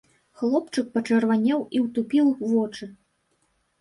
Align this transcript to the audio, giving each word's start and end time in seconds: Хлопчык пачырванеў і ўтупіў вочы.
Хлопчык 0.41 0.87
пачырванеў 0.95 1.59
і 1.81 1.85
ўтупіў 1.85 2.35
вочы. 2.49 2.85